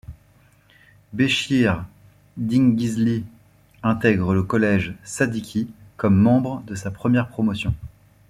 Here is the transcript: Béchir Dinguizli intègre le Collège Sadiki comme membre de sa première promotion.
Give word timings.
Béchir 1.13 1.85
Dinguizli 2.35 3.23
intègre 3.83 4.33
le 4.33 4.41
Collège 4.41 4.95
Sadiki 5.03 5.69
comme 5.95 6.17
membre 6.19 6.63
de 6.65 6.73
sa 6.73 6.89
première 6.89 7.27
promotion. 7.27 7.71